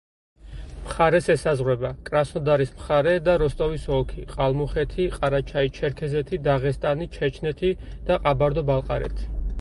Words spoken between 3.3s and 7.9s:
როსტოვის ოლქი, ყალმუხეთი, ყარაჩაი-ჩერქეზეთი, დაღესტანი, ჩეჩნეთი